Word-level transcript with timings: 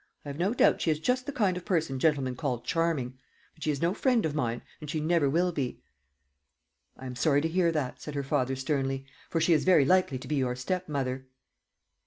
I 0.25 0.29
have 0.29 0.39
no 0.39 0.55
doubt 0.55 0.81
she 0.81 0.89
is 0.89 0.99
just 0.99 1.27
the 1.27 1.31
kind 1.31 1.55
of 1.57 1.63
person 1.63 1.99
gentlemen 1.99 2.35
call 2.35 2.61
charming; 2.61 3.19
but 3.53 3.61
she 3.63 3.69
is 3.69 3.83
no 3.83 3.93
friend 3.93 4.25
of 4.25 4.33
mine, 4.33 4.63
and 4.79 4.89
she 4.89 4.99
never 4.99 5.29
will 5.29 5.51
be." 5.51 5.83
"I 6.97 7.05
am 7.05 7.15
sorry 7.15 7.41
to 7.41 7.47
hear 7.47 7.71
that," 7.71 8.01
said 8.01 8.15
her 8.15 8.23
father 8.23 8.55
sternly; 8.55 9.05
"for 9.29 9.39
she 9.39 9.53
is 9.53 9.63
very 9.63 9.85
likely 9.85 10.17
to 10.17 10.27
be 10.27 10.37
your 10.37 10.55
stepmother." 10.55 11.27